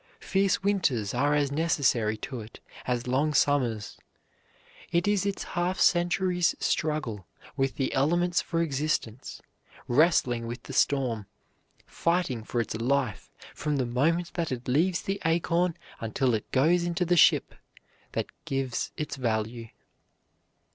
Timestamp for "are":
1.13-1.35